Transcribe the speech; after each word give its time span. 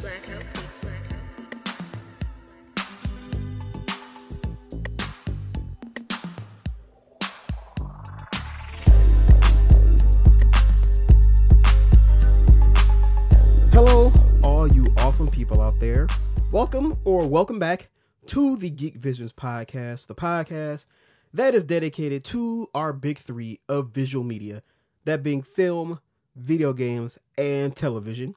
Blackout. 0.00 0.42
Hello, 13.72 14.12
all 14.44 14.68
you 14.68 14.84
awesome 14.98 15.26
people 15.28 15.60
out 15.60 15.74
there. 15.80 16.06
Welcome 16.52 16.96
or 17.04 17.26
welcome 17.26 17.58
back 17.58 17.88
to 18.26 18.56
the 18.56 18.70
Geek 18.70 18.94
Visions 18.94 19.32
podcast, 19.32 20.06
the 20.06 20.14
podcast 20.14 20.86
that 21.34 21.56
is 21.56 21.64
dedicated 21.64 22.22
to 22.24 22.68
our 22.72 22.92
big 22.92 23.18
three 23.18 23.58
of 23.68 23.90
visual 23.90 24.24
media, 24.24 24.62
that 25.06 25.24
being 25.24 25.42
film, 25.42 25.98
video 26.36 26.72
games, 26.72 27.18
and 27.36 27.74
television. 27.74 28.36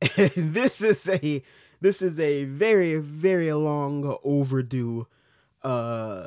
This 0.36 0.82
is 0.82 1.08
a 1.08 1.42
this 1.80 2.02
is 2.02 2.18
a 2.18 2.44
very 2.44 2.96
very 2.96 3.52
long 3.52 4.18
overdue 4.22 5.06
uh 5.62 6.26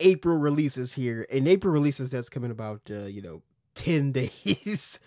April 0.00 0.36
releases 0.36 0.94
here. 0.94 1.26
And 1.30 1.46
April 1.46 1.72
releases 1.72 2.10
that's 2.10 2.28
coming 2.28 2.50
about 2.50 2.80
uh, 2.90 3.04
you 3.04 3.22
know 3.22 3.42
10 3.74 4.12
days 4.12 4.98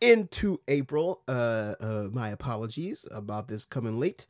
into 0.00 0.60
April. 0.68 1.22
Uh, 1.28 1.74
uh, 1.80 2.08
my 2.12 2.30
apologies 2.30 3.06
about 3.10 3.48
this 3.48 3.64
coming 3.64 3.98
late. 4.00 4.26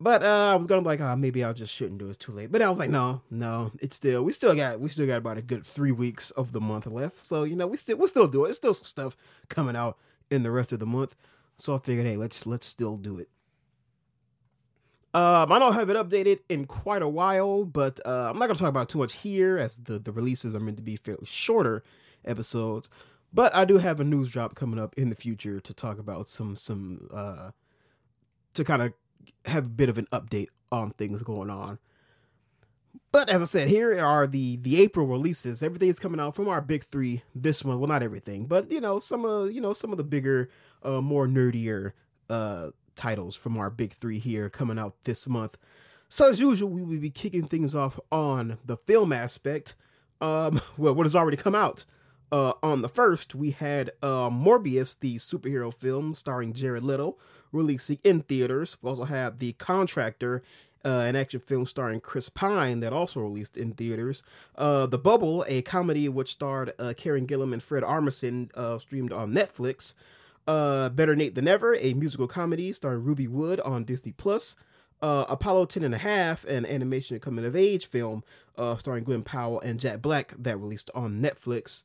But 0.00 0.22
uh, 0.22 0.50
I 0.52 0.56
was 0.56 0.66
gonna 0.66 0.82
be 0.82 0.86
like, 0.86 1.00
oh, 1.00 1.16
maybe 1.16 1.44
I 1.44 1.52
just 1.52 1.72
shouldn't 1.72 1.98
do 1.98 2.06
it. 2.06 2.10
It's 2.10 2.18
too 2.18 2.32
late. 2.32 2.50
But 2.50 2.62
I 2.62 2.68
was 2.68 2.78
like, 2.78 2.90
no, 2.90 3.22
no, 3.30 3.72
it's 3.80 3.96
still 3.96 4.22
we 4.22 4.32
still 4.32 4.54
got 4.54 4.80
we 4.80 4.88
still 4.88 5.06
got 5.06 5.18
about 5.18 5.38
a 5.38 5.42
good 5.42 5.64
three 5.64 5.92
weeks 5.92 6.30
of 6.32 6.52
the 6.52 6.60
month 6.60 6.86
left. 6.86 7.22
So 7.22 7.44
you 7.44 7.56
know 7.56 7.66
we 7.66 7.76
still 7.76 7.96
we'll 7.96 8.08
still 8.08 8.26
do 8.26 8.44
it. 8.44 8.48
There's 8.48 8.56
still 8.56 8.74
some 8.74 8.86
stuff 8.86 9.16
coming 9.48 9.76
out 9.76 9.98
in 10.30 10.42
the 10.42 10.50
rest 10.50 10.72
of 10.72 10.80
the 10.80 10.86
month. 10.86 11.14
So 11.56 11.74
I 11.74 11.78
figured, 11.78 12.06
hey, 12.06 12.16
let's 12.16 12.46
let's 12.46 12.66
still 12.66 12.96
do 12.96 13.18
it. 13.18 13.28
Um, 15.14 15.52
I 15.52 15.60
don't 15.60 15.74
have 15.74 15.90
it 15.90 15.96
updated 15.96 16.40
in 16.48 16.64
quite 16.64 17.00
a 17.02 17.08
while, 17.08 17.64
but 17.64 18.00
uh, 18.04 18.30
I'm 18.30 18.38
not 18.38 18.46
gonna 18.46 18.58
talk 18.58 18.68
about 18.68 18.88
too 18.88 18.98
much 18.98 19.14
here, 19.14 19.58
as 19.58 19.76
the 19.76 19.98
the 19.98 20.10
releases 20.10 20.56
are 20.56 20.60
meant 20.60 20.76
to 20.78 20.82
be 20.82 20.96
fairly 20.96 21.24
shorter 21.24 21.84
episodes. 22.24 22.90
But 23.32 23.54
I 23.54 23.64
do 23.64 23.78
have 23.78 24.00
a 24.00 24.04
news 24.04 24.32
drop 24.32 24.54
coming 24.54 24.78
up 24.78 24.94
in 24.96 25.10
the 25.10 25.14
future 25.14 25.60
to 25.60 25.74
talk 25.74 25.98
about 25.98 26.26
some 26.26 26.56
some 26.56 27.08
uh 27.12 27.50
to 28.54 28.64
kind 28.64 28.82
of 28.82 28.92
have 29.46 29.66
a 29.66 29.70
bit 29.70 29.88
of 29.88 29.98
an 29.98 30.06
update 30.12 30.48
on 30.72 30.90
things 30.90 31.22
going 31.22 31.50
on. 31.50 31.78
But 33.12 33.30
as 33.30 33.42
I 33.42 33.44
said, 33.44 33.68
here 33.68 33.98
are 34.00 34.26
the 34.26 34.56
the 34.56 34.82
April 34.82 35.06
releases. 35.06 35.62
Everything's 35.62 35.98
coming 35.98 36.20
out 36.20 36.34
from 36.34 36.48
our 36.48 36.60
big 36.60 36.84
three 36.84 37.22
this 37.34 37.64
month. 37.64 37.80
Well, 37.80 37.88
not 37.88 38.02
everything, 38.02 38.46
but 38.46 38.70
you 38.70 38.80
know 38.80 38.98
some 38.98 39.24
of 39.24 39.52
you 39.52 39.60
know 39.60 39.72
some 39.72 39.92
of 39.92 39.98
the 39.98 40.04
bigger, 40.04 40.48
uh, 40.82 41.00
more 41.00 41.26
nerdier 41.26 41.92
uh 42.30 42.70
titles 42.96 43.36
from 43.36 43.58
our 43.58 43.70
big 43.70 43.92
three 43.92 44.18
here 44.18 44.48
coming 44.48 44.78
out 44.78 44.94
this 45.04 45.28
month. 45.28 45.58
So 46.08 46.30
as 46.30 46.38
usual, 46.38 46.70
we 46.70 46.82
will 46.82 47.00
be 47.00 47.10
kicking 47.10 47.46
things 47.46 47.74
off 47.74 47.98
on 48.12 48.58
the 48.64 48.76
film 48.76 49.12
aspect. 49.12 49.74
Um, 50.20 50.60
well, 50.76 50.94
what 50.94 51.04
has 51.04 51.16
already 51.16 51.36
come 51.36 51.54
out. 51.54 51.84
Uh, 52.32 52.52
on 52.62 52.82
the 52.82 52.88
first, 52.88 53.34
we 53.34 53.52
had 53.52 53.90
uh, 54.02 54.28
Morbius, 54.30 54.98
the 54.98 55.16
superhero 55.16 55.72
film 55.72 56.14
starring 56.14 56.52
Jared 56.52 56.82
Leto, 56.82 57.16
releasing 57.52 57.98
in 58.02 58.22
theaters. 58.22 58.76
We 58.82 58.90
also 58.90 59.04
have 59.04 59.38
The 59.38 59.52
Contractor, 59.52 60.42
uh, 60.84 61.04
an 61.06 61.16
action 61.16 61.40
film 61.40 61.66
starring 61.66 62.00
Chris 62.00 62.28
Pine 62.28 62.80
that 62.80 62.92
also 62.92 63.20
released 63.20 63.56
in 63.56 63.72
theaters. 63.72 64.22
Uh, 64.56 64.86
the 64.86 64.98
Bubble, 64.98 65.44
a 65.48 65.62
comedy 65.62 66.08
which 66.08 66.32
starred 66.32 66.72
uh, 66.78 66.92
Karen 66.96 67.26
Gillan 67.26 67.52
and 67.52 67.62
Fred 67.62 67.82
Armisen, 67.82 68.50
uh, 68.54 68.78
streamed 68.78 69.12
on 69.12 69.32
Netflix. 69.34 69.94
Uh, 70.46 70.90
Better 70.90 71.16
Nate 71.16 71.34
Than 71.34 71.48
Ever, 71.48 71.74
a 71.80 71.94
musical 71.94 72.26
comedy 72.26 72.72
starring 72.72 73.02
Rueby 73.02 73.28
Wood 73.28 73.60
on 73.60 73.84
Disney 73.84 74.12
Plus. 74.12 74.56
Uh, 75.00 75.24
Apollo 75.28 75.66
10 75.66 75.84
and 75.84 75.94
a 75.94 75.98
half, 75.98 76.44
an 76.44 76.64
animation 76.66 77.18
coming 77.18 77.44
of 77.44 77.56
age 77.56 77.86
film 77.86 78.22
starring 78.78 79.04
Glen 79.04 79.22
Powell 79.22 79.60
and 79.60 79.80
Jack 79.80 80.00
Black 80.00 80.34
that 80.38 80.58
released 80.58 80.90
on 80.94 81.16
Netflix. 81.16 81.84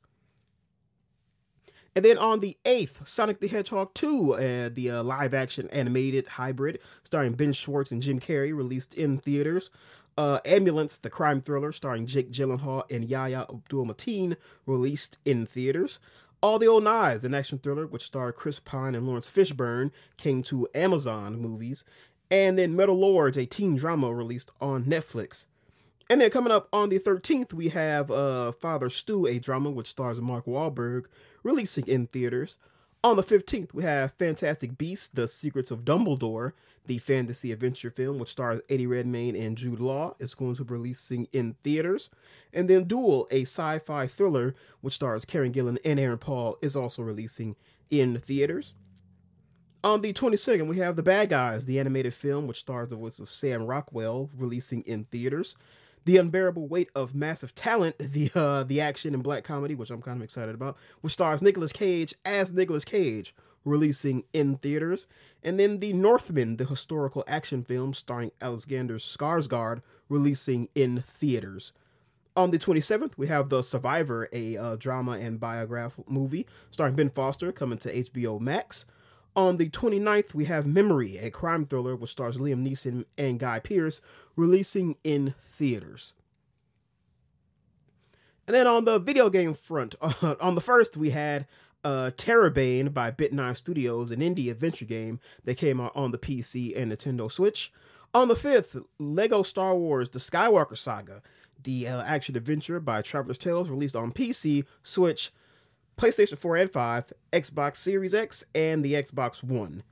And 1.96 2.06
then 2.06 2.18
on 2.18 2.40
the 2.40 2.58
8th, 2.66 3.08
Sonic 3.08 3.40
the 3.40 3.48
Hedgehog 3.48 3.94
2, 3.94 4.34
uh, 4.34 4.70
the 4.72 4.92
uh, 4.92 5.04
live 5.04 5.34
action 5.34 5.68
animated 5.70 6.28
hybrid 6.28 6.80
starring 7.04 7.34
Ben 7.34 7.54
Schwartz 7.54 7.92
and 7.92 8.02
Jim 8.02 8.20
Carrey, 8.20 8.56
released 8.56 8.94
in 8.94 9.18
theaters. 9.18 9.70
Uh, 10.18 10.40
Ambulance, 10.46 10.98
the 10.98 11.10
crime 11.10 11.42
thriller 11.42 11.72
starring 11.72 12.06
Jake 12.06 12.32
Gyllenhaal 12.32 12.84
and 12.92 13.06
Yahya 13.06 13.46
Abdul 13.50 13.86
Mateen, 13.86 14.36
released 14.66 15.18
in 15.26 15.46
theaters. 15.46 16.00
All 16.42 16.60
the 16.60 16.68
Old 16.68 16.84
Knives, 16.84 17.24
an 17.24 17.34
action 17.34 17.58
thriller 17.58 17.86
which 17.86 18.06
starred 18.06 18.36
Chris 18.36 18.60
Pine 18.60 18.96
and 18.96 19.06
Laurence 19.06 19.30
Fishburne, 19.30 19.92
came 20.18 20.42
to 20.44 20.68
Amazon 20.74 21.40
movies. 21.42 21.84
And 22.32 22.58
then 22.58 22.76
Metal 22.76 22.98
Lords, 22.98 23.38
a 23.38 23.46
teen 23.46 23.76
drama 23.76 24.14
released 24.14 24.52
on 24.62 24.86
Netflix. 24.86 25.48
And 26.10 26.22
then 26.22 26.32
coming 26.32 26.52
up 26.52 26.68
on 26.74 26.90
the 26.90 26.98
13th, 26.98 27.54
we 27.54 27.70
have 27.70 28.10
uh, 28.10 28.52
Father 28.52 28.90
Stu, 28.90 29.28
a 29.28 29.38
drama 29.38 29.70
which 29.70 29.88
stars 29.88 30.20
Mark 30.20 30.46
Wahlberg, 30.46 31.06
releasing 31.44 31.86
in 31.88 32.08
theaters. 32.08 32.58
On 33.04 33.16
the 33.16 33.22
15th, 33.22 33.74
we 33.74 33.84
have 33.84 34.14
Fantastic 34.14 34.78
Beasts, 34.78 35.08
The 35.08 35.28
Secrets 35.28 35.70
of 35.70 35.86
Dumbledore, 35.86 36.54
the 36.88 36.98
fantasy 36.98 37.52
adventure 37.52 37.92
film 37.92 38.18
which 38.18 38.32
stars 38.32 38.60
Eddie 38.68 38.88
Redmayne 38.88 39.36
and 39.36 39.56
Jude 39.56 39.80
Law. 39.80 40.16
It's 40.20 40.34
going 40.34 40.56
to 40.56 40.66
be 40.66 40.74
releasing 40.74 41.28
in 41.32 41.56
theaters. 41.64 42.10
And 42.52 42.68
then 42.68 42.86
Dual, 42.86 43.28
a 43.30 43.44
sci 43.44 43.78
fi 43.78 44.08
thriller 44.08 44.56
which 44.82 44.96
stars 44.96 45.24
Karen 45.24 45.54
Gillan 45.54 45.78
and 45.86 46.00
Aaron 46.00 46.18
Paul, 46.18 46.58
is 46.62 46.76
also 46.76 47.04
releasing 47.04 47.56
in 47.92 48.18
theaters. 48.18 48.74
On 49.84 50.02
the 50.02 50.12
22nd, 50.12 50.68
we 50.68 50.78
have 50.78 50.96
The 50.96 51.04
Bad 51.04 51.30
Guys, 51.30 51.68
the 51.68 51.80
animated 51.80 52.14
film 52.14 52.48
which 52.48 52.60
stars 52.60 52.90
the 52.90 52.96
voice 52.96 53.20
of 53.20 53.30
Sam 53.30 53.64
Rockwell, 53.64 54.30
releasing 54.36 54.82
in 54.82 55.06
theaters. 55.06 55.56
The 56.06 56.18
Unbearable 56.18 56.68
Weight 56.68 56.90
of 56.96 57.14
Massive 57.14 57.54
Talent, 57.54 57.96
the 58.00 58.32
uh, 58.34 58.64
the 58.64 58.82
action 58.82 59.14
and 59.14 59.24
black 59.24 59.44
comedy, 59.44 59.76
which 59.76 59.90
I'm 59.90 60.02
kind 60.02 60.18
of 60.18 60.24
excited 60.24 60.56
about, 60.56 60.78
which 61.02 61.14
stars 61.14 61.42
Nicolas 61.42 61.72
Cage 61.72 62.14
as 62.26 62.54
Nicolas 62.54 62.86
Cage, 62.86 63.36
releasing 63.66 64.24
in 64.34 64.58
theaters. 64.58 65.08
And 65.44 65.60
then 65.60 65.80
The 65.80 65.94
Northman, 65.94 66.58
the 66.58 66.66
historical 66.66 67.24
action 67.28 67.64
film 67.64 67.94
starring 67.94 68.32
Alexander 68.42 68.96
Skarsgård, 68.96 69.82
releasing 70.10 70.68
in 70.76 71.02
theaters. 71.02 71.72
On 72.36 72.52
the 72.52 72.60
27th, 72.60 73.18
we 73.18 73.28
have 73.28 73.50
The 73.50 73.62
Survivor, 73.62 74.30
a 74.32 74.58
uh, 74.58 74.76
drama 74.76 75.14
and 75.14 75.40
biograph 75.40 76.00
movie 76.08 76.46
starring 76.72 76.96
Ben 76.96 77.10
Foster, 77.10 77.52
coming 77.52 77.78
to 77.80 77.94
HBO 77.94 78.40
Max. 78.40 78.86
On 79.36 79.58
the 79.58 79.70
29th, 79.70 80.34
we 80.34 80.46
have 80.46 80.66
Memory, 80.68 81.18
a 81.18 81.30
crime 81.30 81.66
thriller 81.66 81.96
which 81.96 82.12
stars 82.12 82.38
Liam 82.38 82.68
Neeson 82.68 83.06
and 83.18 83.40
Guy 83.40 83.60
Pearce, 83.60 84.02
releasing 84.36 84.96
in 85.04 85.36
theaters. 85.52 86.14
And 88.48 88.56
then 88.56 88.66
on 88.66 88.86
the 88.86 88.98
video 88.98 89.30
game 89.30 89.54
front, 89.54 89.96
uh, 90.02 90.36
on 90.42 90.56
the 90.56 90.62
first, 90.62 90.98
we 90.98 91.12
had 91.12 91.46
uh, 91.84 92.12
Terrorbane 92.18 92.94
by 92.94 93.12
Bit9 93.12 93.56
Studios, 93.56 94.12
an 94.12 94.20
indie 94.20 94.50
adventure 94.50 94.86
game 94.86 95.20
that 95.46 95.58
came 95.58 95.80
out 95.80 95.92
on 95.96 96.12
the 96.12 96.18
PC 96.18 96.76
and 96.76 96.92
Nintendo 96.92 97.32
Switch. 97.32 97.72
On 98.14 98.28
the 98.28 98.36
5th, 98.36 98.84
Lego 98.98 99.44
Star 99.44 99.76
Wars 99.76 100.10
The 100.10 100.20
Skywalker 100.20 100.78
Saga, 100.78 101.22
the 101.62 101.88
uh, 101.88 102.02
action 102.04 102.36
adventure 102.36 102.80
by 102.80 103.02
Traveller's 103.02 103.38
Tales, 103.38 103.70
released 103.70 103.96
on 103.96 104.12
PC, 104.12 104.66
Switch, 104.82 105.32
PlayStation 106.00 106.38
4 106.38 106.56
and 106.56 106.72
5, 106.72 107.14
Xbox 107.34 107.76
Series 107.76 108.14
X, 108.14 108.46
and 108.56 108.86
the 108.86 108.94
Xbox 108.94 109.44
One. 109.44 109.84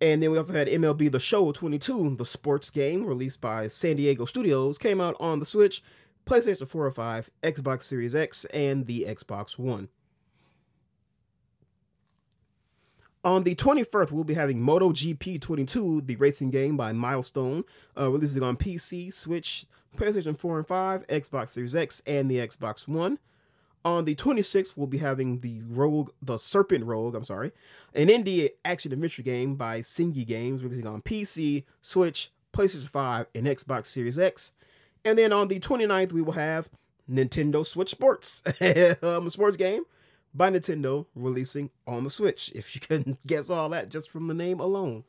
And 0.00 0.20
then 0.20 0.32
we 0.32 0.38
also 0.38 0.52
had 0.52 0.66
MLB 0.66 1.10
The 1.12 1.20
Show 1.20 1.52
22, 1.52 2.16
the 2.16 2.24
sports 2.24 2.68
game 2.68 3.06
released 3.06 3.40
by 3.40 3.68
San 3.68 3.94
Diego 3.94 4.24
Studios, 4.24 4.76
came 4.76 5.00
out 5.00 5.14
on 5.20 5.38
the 5.38 5.46
Switch, 5.46 5.84
PlayStation 6.26 6.66
4 6.66 6.86
or 6.86 6.90
5, 6.90 7.30
Xbox 7.44 7.82
Series 7.82 8.16
X, 8.16 8.44
and 8.46 8.88
the 8.88 9.04
Xbox 9.08 9.56
One. 9.56 9.88
On 13.24 13.44
the 13.44 13.54
21st, 13.54 14.10
we'll 14.10 14.24
be 14.24 14.34
having 14.34 14.60
MotoGP 14.60 15.40
22, 15.40 16.00
the 16.00 16.16
racing 16.16 16.50
game 16.50 16.76
by 16.76 16.92
Milestone, 16.92 17.62
uh, 17.96 18.10
releasing 18.10 18.42
on 18.42 18.56
PC, 18.56 19.12
Switch, 19.12 19.66
PlayStation 19.96 20.36
4 20.36 20.58
and 20.58 20.66
5, 20.66 21.06
Xbox 21.06 21.50
Series 21.50 21.76
X, 21.76 22.02
and 22.04 22.28
the 22.28 22.38
Xbox 22.38 22.88
One. 22.88 23.20
On 23.86 24.04
the 24.04 24.16
26th, 24.16 24.76
we'll 24.76 24.88
be 24.88 24.98
having 24.98 25.38
the 25.42 25.62
Rogue, 25.64 26.10
the 26.20 26.38
Serpent 26.38 26.84
Rogue, 26.84 27.14
I'm 27.14 27.22
sorry, 27.22 27.52
an 27.94 28.08
indie 28.08 28.50
action 28.64 28.92
adventure 28.92 29.22
game 29.22 29.54
by 29.54 29.78
Sengi 29.78 30.26
Games, 30.26 30.64
releasing 30.64 30.88
on 30.88 31.02
PC, 31.02 31.62
Switch, 31.82 32.32
PlayStation 32.52 32.88
5, 32.88 33.26
and 33.36 33.46
Xbox 33.46 33.86
Series 33.86 34.18
X. 34.18 34.50
And 35.04 35.16
then 35.16 35.32
on 35.32 35.46
the 35.46 35.60
29th, 35.60 36.12
we 36.12 36.20
will 36.20 36.32
have 36.32 36.68
Nintendo 37.08 37.64
Switch 37.64 37.90
Sports, 37.90 38.42
um, 39.04 39.28
a 39.28 39.30
sports 39.30 39.56
game 39.56 39.84
by 40.34 40.50
Nintendo 40.50 41.06
releasing 41.14 41.70
on 41.86 42.02
the 42.02 42.10
Switch. 42.10 42.50
If 42.56 42.74
you 42.74 42.80
can 42.80 43.18
guess 43.24 43.50
all 43.50 43.68
that 43.68 43.88
just 43.88 44.10
from 44.10 44.26
the 44.26 44.34
name 44.34 44.58
alone. 44.58 45.04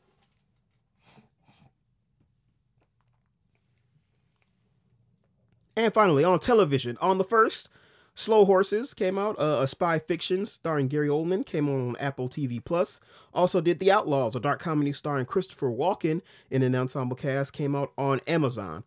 And 5.74 5.92
finally, 5.92 6.22
on 6.22 6.38
television, 6.38 6.96
on 7.00 7.18
the 7.18 7.24
first, 7.24 7.70
Slow 8.18 8.44
Horses 8.44 8.94
came 8.94 9.16
out, 9.16 9.38
uh, 9.38 9.60
a 9.62 9.68
spy 9.68 10.00
fiction 10.00 10.44
starring 10.44 10.88
Gary 10.88 11.06
Oldman, 11.06 11.46
came 11.46 11.68
on 11.68 11.94
Apple 12.00 12.28
TV 12.28 12.62
Plus. 12.62 12.98
Also 13.32 13.60
did 13.60 13.78
The 13.78 13.92
Outlaws, 13.92 14.34
a 14.34 14.40
dark 14.40 14.58
comedy 14.58 14.90
starring 14.90 15.24
Christopher 15.24 15.70
Walken 15.70 16.22
in 16.50 16.64
an 16.64 16.74
ensemble 16.74 17.14
cast, 17.14 17.52
came 17.52 17.76
out 17.76 17.92
on 17.96 18.18
Amazon. 18.26 18.82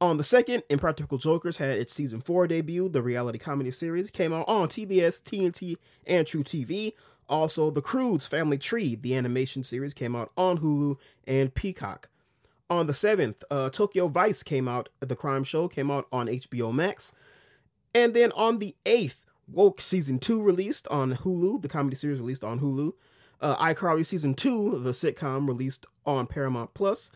On 0.00 0.18
the 0.18 0.22
second, 0.22 0.62
Impractical 0.70 1.18
Jokers 1.18 1.56
had 1.56 1.80
its 1.80 1.92
season 1.92 2.20
four 2.20 2.46
debut. 2.46 2.88
The 2.88 3.02
reality 3.02 3.40
comedy 3.40 3.72
series 3.72 4.08
came 4.08 4.32
out 4.32 4.46
on 4.46 4.68
TBS, 4.68 5.20
TNT, 5.20 5.76
and 6.06 6.24
truTV. 6.24 6.92
Also, 7.28 7.72
The 7.72 7.82
Croods 7.82 8.28
Family 8.28 8.56
Tree, 8.56 8.94
the 8.94 9.16
animation 9.16 9.64
series, 9.64 9.94
came 9.94 10.14
out 10.14 10.30
on 10.36 10.58
Hulu 10.58 10.96
and 11.26 11.52
Peacock. 11.52 12.08
On 12.70 12.86
the 12.86 12.92
7th, 12.92 13.42
uh, 13.50 13.68
Tokyo 13.68 14.06
Vice 14.06 14.44
came 14.44 14.68
out, 14.68 14.90
the 15.00 15.16
crime 15.16 15.42
show 15.42 15.66
came 15.66 15.90
out 15.90 16.06
on 16.12 16.28
HBO 16.28 16.72
Max. 16.72 17.12
And 17.94 18.14
then 18.14 18.32
on 18.32 18.58
the 18.58 18.74
8th, 18.84 19.24
Woke 19.48 19.80
Season 19.80 20.18
2 20.18 20.42
released 20.42 20.86
on 20.88 21.16
Hulu, 21.16 21.62
the 21.62 21.68
comedy 21.68 21.96
series 21.96 22.20
released 22.20 22.44
on 22.44 22.60
Hulu. 22.60 22.92
Uh, 23.40 23.56
iCarly 23.56 24.04
Season 24.04 24.34
2, 24.34 24.80
the 24.80 24.90
sitcom 24.90 25.48
released 25.48 25.86
on 26.06 26.26
Paramount 26.26 26.74
Plus. 26.74 27.10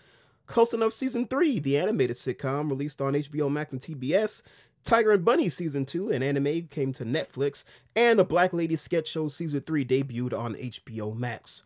Close 0.47 0.75
Enough 0.75 0.93
Season 0.93 1.27
3, 1.27 1.59
the 1.59 1.79
animated 1.79 2.17
sitcom 2.17 2.69
released 2.69 3.01
on 3.01 3.15
HBO 3.15 3.51
Max 3.51 3.73
and 3.73 3.81
TBS. 3.81 4.43
Tiger 4.83 5.13
and 5.13 5.25
Bunny 5.25 5.49
Season 5.49 5.87
2, 5.87 6.11
an 6.11 6.23
anime, 6.23 6.67
came 6.67 6.93
to 6.93 7.05
Netflix. 7.05 7.65
And 7.95 8.19
the 8.19 8.25
Black 8.25 8.53
Lady 8.53 8.77
Sketch 8.77 9.09
Show 9.09 9.29
Season 9.29 9.61
3 9.61 9.85
debuted 9.85 10.39
on 10.39 10.55
HBO 10.55 11.17
Max. 11.17 11.63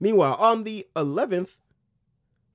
Meanwhile, 0.00 0.36
on 0.36 0.64
the 0.64 0.86
11th, 0.94 1.58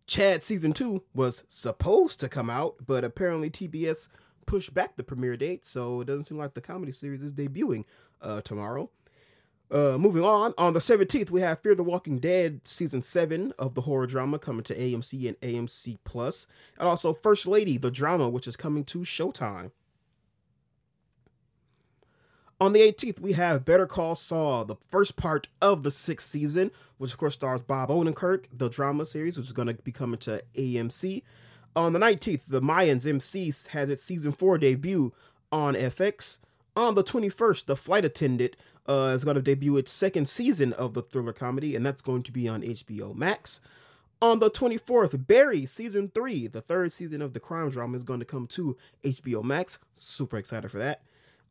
Chad 0.07 0.43
Season 0.43 0.73
2 0.73 1.03
was 1.13 1.43
supposed 1.47 2.19
to 2.19 2.29
come 2.29 2.49
out, 2.49 2.75
but 2.85 3.03
apparently 3.03 3.49
TBS 3.49 4.07
push 4.45 4.69
back 4.69 4.95
the 4.95 5.03
premiere 5.03 5.37
date, 5.37 5.65
so 5.65 6.01
it 6.01 6.05
doesn't 6.05 6.25
seem 6.25 6.37
like 6.37 6.53
the 6.53 6.61
comedy 6.61 6.91
series 6.91 7.23
is 7.23 7.33
debuting 7.33 7.85
uh, 8.21 8.41
tomorrow. 8.41 8.89
Uh, 9.71 9.97
moving 9.97 10.23
on, 10.23 10.53
on 10.57 10.73
the 10.73 10.79
17th, 10.79 11.31
we 11.31 11.41
have 11.41 11.59
Fear 11.59 11.73
the 11.75 11.83
Walking 11.83 12.19
Dead 12.19 12.61
season 12.63 13.01
7 13.01 13.53
of 13.57 13.73
the 13.73 13.81
horror 13.81 14.05
drama 14.05 14.37
coming 14.37 14.63
to 14.63 14.75
AMC 14.75 15.27
and 15.27 15.39
AMC 15.41 15.97
Plus, 16.03 16.45
and 16.77 16.87
also 16.87 17.11
First 17.11 17.47
Lady, 17.47 17.77
the 17.77 17.89
drama, 17.89 18.29
which 18.29 18.47
is 18.47 18.55
coming 18.55 18.83
to 18.85 18.99
Showtime. 18.99 19.71
On 22.61 22.71
the 22.71 22.81
18th, 22.81 23.19
we 23.19 23.33
have 23.33 23.65
Better 23.65 23.87
Call 23.87 24.15
Saul, 24.15 24.63
the 24.63 24.75
first 24.75 25.15
part 25.15 25.47
of 25.61 25.83
the 25.83 25.91
sixth 25.91 26.29
season, 26.29 26.71
which 26.97 27.11
of 27.11 27.17
course 27.17 27.33
stars 27.33 27.61
Bob 27.61 27.89
Odenkirk, 27.89 28.45
the 28.53 28.69
drama 28.69 29.05
series, 29.05 29.37
which 29.37 29.47
is 29.47 29.53
going 29.53 29.67
to 29.67 29.73
be 29.73 29.91
coming 29.91 30.19
to 30.19 30.43
AMC. 30.53 31.23
On 31.75 31.93
the 31.93 31.99
19th, 31.99 32.45
The 32.47 32.61
Mayans 32.61 33.07
MC 33.07 33.45
has 33.71 33.89
its 33.89 34.03
season 34.03 34.31
4 34.31 34.59
debut 34.59 35.13
on 35.51 35.73
FX. 35.73 36.37
On 36.75 36.93
the 36.93 37.03
21st, 37.03 37.65
The 37.65 37.75
Flight 37.75 38.05
Attendant 38.05 38.55
uh, 38.87 39.13
is 39.15 39.23
going 39.23 39.35
to 39.35 39.41
debut 39.41 39.77
its 39.77 39.91
second 39.91 40.27
season 40.27 40.73
of 40.73 40.93
the 40.93 41.01
thriller 41.01 41.33
comedy, 41.33 41.75
and 41.75 41.85
that's 41.85 42.01
going 42.01 42.23
to 42.23 42.31
be 42.31 42.47
on 42.47 42.61
HBO 42.61 43.15
Max. 43.15 43.59
On 44.21 44.39
the 44.39 44.51
24th, 44.51 45.27
Barry 45.27 45.65
Season 45.65 46.11
3, 46.13 46.47
the 46.47 46.61
third 46.61 46.91
season 46.91 47.21
of 47.21 47.33
the 47.33 47.39
crime 47.39 47.69
drama, 47.69 47.95
is 47.95 48.03
going 48.03 48.19
to 48.19 48.25
come 48.25 48.47
to 48.47 48.77
HBO 49.03 49.43
Max. 49.43 49.79
Super 49.93 50.37
excited 50.37 50.69
for 50.69 50.77
that. 50.77 51.01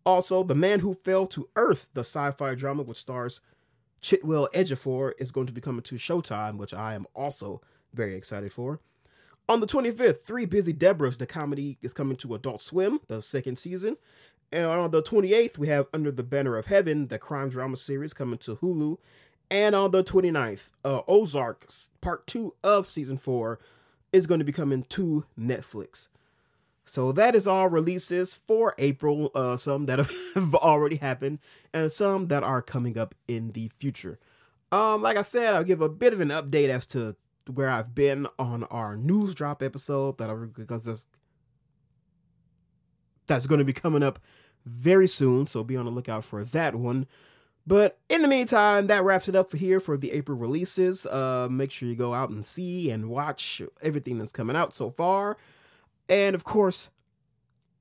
Also, 0.06 0.42
The 0.42 0.54
Man 0.54 0.80
Who 0.80 0.94
Fell 0.94 1.26
to 1.28 1.48
Earth, 1.56 1.90
the 1.94 2.00
sci 2.00 2.30
fi 2.32 2.54
drama 2.54 2.82
which 2.82 2.98
stars 2.98 3.40
Chiwetel 4.02 4.50
Ejiofor, 4.52 5.12
is 5.18 5.32
going 5.32 5.46
to 5.48 5.52
be 5.52 5.60
coming 5.60 5.82
to 5.82 5.96
Showtime, 5.96 6.56
which 6.56 6.72
I 6.72 6.94
am 6.94 7.06
also 7.14 7.60
very 7.92 8.14
excited 8.14 8.52
for. 8.52 8.80
On 9.52 9.60
the 9.60 9.66
25th, 9.66 10.24
Three 10.24 10.46
Busy 10.46 10.72
Debras, 10.72 11.18
the 11.18 11.26
comedy, 11.26 11.76
is 11.82 11.92
coming 11.92 12.16
to 12.16 12.34
Adult 12.34 12.62
Swim, 12.62 13.00
the 13.08 13.20
second 13.20 13.56
season. 13.56 13.98
And 14.50 14.64
on 14.64 14.90
the 14.92 15.02
28th, 15.02 15.58
we 15.58 15.68
have 15.68 15.88
Under 15.92 16.10
the 16.10 16.22
Banner 16.22 16.56
of 16.56 16.68
Heaven, 16.68 17.08
the 17.08 17.18
crime 17.18 17.50
drama 17.50 17.76
series, 17.76 18.14
coming 18.14 18.38
to 18.38 18.56
Hulu. 18.56 18.96
And 19.50 19.74
on 19.74 19.90
the 19.90 20.02
29th, 20.02 20.70
uh, 20.86 21.02
Ozark, 21.06 21.66
part 22.00 22.26
two 22.26 22.54
of 22.64 22.86
season 22.86 23.18
four, 23.18 23.60
is 24.10 24.26
going 24.26 24.38
to 24.38 24.44
be 24.46 24.52
coming 24.52 24.84
to 24.84 25.26
Netflix. 25.38 26.08
So 26.86 27.12
that 27.12 27.34
is 27.34 27.46
all 27.46 27.68
releases 27.68 28.32
for 28.32 28.74
April. 28.78 29.30
Uh, 29.34 29.58
some 29.58 29.84
that 29.84 29.98
have 30.34 30.54
already 30.54 30.96
happened, 30.96 31.40
and 31.74 31.92
some 31.92 32.28
that 32.28 32.42
are 32.42 32.62
coming 32.62 32.96
up 32.96 33.14
in 33.28 33.50
the 33.50 33.70
future. 33.78 34.18
Um, 34.72 35.02
like 35.02 35.18
I 35.18 35.22
said, 35.22 35.52
I'll 35.52 35.62
give 35.62 35.82
a 35.82 35.90
bit 35.90 36.14
of 36.14 36.20
an 36.20 36.30
update 36.30 36.70
as 36.70 36.86
to 36.86 37.16
where 37.48 37.68
I've 37.68 37.94
been 37.94 38.26
on 38.38 38.64
our 38.64 38.96
news 38.96 39.34
drop 39.34 39.62
episode 39.62 40.18
that 40.18 40.30
I 40.30 40.34
because 40.34 40.84
that's 40.84 41.06
that's 43.26 43.46
going 43.46 43.58
to 43.58 43.64
be 43.64 43.72
coming 43.72 44.02
up 44.02 44.18
very 44.64 45.06
soon. 45.06 45.46
So 45.46 45.64
be 45.64 45.76
on 45.76 45.84
the 45.84 45.90
lookout 45.90 46.24
for 46.24 46.44
that 46.44 46.74
one. 46.74 47.06
But 47.66 47.98
in 48.08 48.22
the 48.22 48.28
meantime, 48.28 48.88
that 48.88 49.04
wraps 49.04 49.28
it 49.28 49.36
up 49.36 49.50
for 49.50 49.56
here 49.56 49.78
for 49.78 49.96
the 49.96 50.10
April 50.12 50.36
releases. 50.36 51.06
Uh, 51.06 51.46
make 51.50 51.70
sure 51.70 51.88
you 51.88 51.94
go 51.94 52.12
out 52.12 52.30
and 52.30 52.44
see 52.44 52.90
and 52.90 53.08
watch 53.08 53.62
everything 53.80 54.18
that's 54.18 54.32
coming 54.32 54.56
out 54.56 54.72
so 54.72 54.90
far. 54.90 55.36
And 56.08 56.34
of 56.34 56.42
course, 56.42 56.90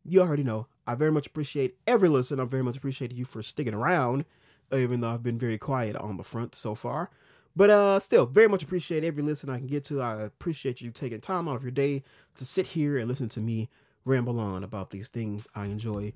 you 0.05 0.21
already 0.21 0.43
know 0.43 0.67
I 0.85 0.95
very 0.95 1.11
much 1.11 1.27
appreciate 1.27 1.77
every 1.87 2.09
listen. 2.09 2.39
I 2.39 2.45
very 2.45 2.63
much 2.63 2.77
appreciate 2.77 3.11
you 3.11 3.25
for 3.25 3.41
sticking 3.41 3.73
around, 3.73 4.25
even 4.71 5.01
though 5.01 5.09
I've 5.09 5.23
been 5.23 5.39
very 5.39 5.57
quiet 5.57 5.95
on 5.95 6.17
the 6.17 6.23
front 6.23 6.53
so 6.53 6.75
far. 6.75 7.09
But 7.55 7.69
uh, 7.69 7.99
still, 7.99 8.25
very 8.25 8.47
much 8.47 8.63
appreciate 8.63 9.03
every 9.03 9.23
listen 9.23 9.49
I 9.49 9.57
can 9.57 9.67
get 9.67 9.83
to. 9.85 10.01
I 10.01 10.21
appreciate 10.21 10.81
you 10.81 10.91
taking 10.91 11.19
time 11.19 11.47
out 11.47 11.55
of 11.55 11.63
your 11.63 11.71
day 11.71 12.03
to 12.35 12.45
sit 12.45 12.67
here 12.67 12.97
and 12.97 13.09
listen 13.09 13.29
to 13.29 13.39
me 13.39 13.69
ramble 14.05 14.39
on 14.39 14.63
about 14.63 14.89
these 14.89 15.09
things 15.09 15.47
I 15.53 15.65
enjoy 15.65 16.13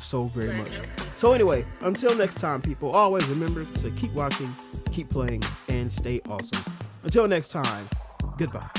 so 0.00 0.24
very 0.24 0.56
much. 0.56 0.80
So 1.16 1.32
anyway, 1.32 1.64
until 1.80 2.14
next 2.14 2.36
time, 2.36 2.60
people, 2.60 2.90
always 2.90 3.24
remember 3.26 3.64
to 3.64 3.90
keep 3.92 4.12
watching, 4.12 4.54
keep 4.92 5.08
playing, 5.08 5.42
and 5.68 5.90
stay 5.90 6.20
awesome. 6.28 6.62
Until 7.02 7.28
next 7.28 7.50
time, 7.50 7.88
goodbye. 8.36 8.77